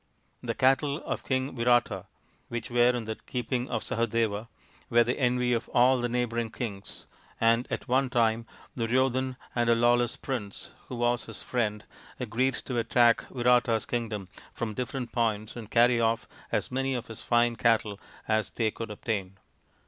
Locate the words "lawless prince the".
9.75-10.63